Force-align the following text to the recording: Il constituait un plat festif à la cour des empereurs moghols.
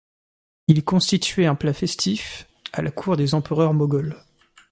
Il 0.67 0.83
constituait 0.83 1.45
un 1.45 1.53
plat 1.53 1.73
festif 1.73 2.47
à 2.73 2.81
la 2.81 2.89
cour 2.89 3.17
des 3.17 3.35
empereurs 3.35 3.75
moghols. 3.75 4.15